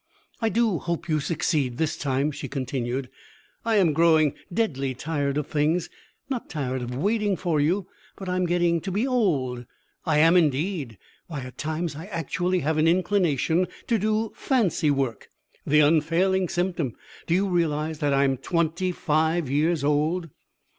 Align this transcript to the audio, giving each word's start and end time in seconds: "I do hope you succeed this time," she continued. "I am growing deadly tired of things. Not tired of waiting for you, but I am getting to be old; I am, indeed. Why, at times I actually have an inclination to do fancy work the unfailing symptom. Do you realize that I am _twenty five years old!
"I 0.41 0.49
do 0.49 0.79
hope 0.79 1.07
you 1.07 1.19
succeed 1.19 1.77
this 1.77 1.95
time," 1.95 2.31
she 2.31 2.47
continued. 2.47 3.07
"I 3.63 3.75
am 3.75 3.93
growing 3.93 4.33
deadly 4.51 4.95
tired 4.95 5.37
of 5.37 5.45
things. 5.45 5.91
Not 6.27 6.49
tired 6.49 6.81
of 6.81 6.95
waiting 6.95 7.35
for 7.37 7.59
you, 7.59 7.85
but 8.15 8.27
I 8.27 8.35
am 8.35 8.47
getting 8.47 8.81
to 8.81 8.91
be 8.91 9.05
old; 9.05 9.63
I 10.03 10.17
am, 10.17 10.35
indeed. 10.35 10.97
Why, 11.27 11.41
at 11.41 11.59
times 11.59 11.95
I 11.95 12.07
actually 12.07 12.61
have 12.61 12.79
an 12.79 12.87
inclination 12.87 13.67
to 13.85 13.99
do 13.99 14.31
fancy 14.33 14.89
work 14.89 15.29
the 15.67 15.81
unfailing 15.81 16.49
symptom. 16.49 16.95
Do 17.27 17.35
you 17.35 17.47
realize 17.47 17.99
that 17.99 18.11
I 18.11 18.23
am 18.23 18.37
_twenty 18.37 18.91
five 18.91 19.51
years 19.51 19.83
old! 19.83 20.31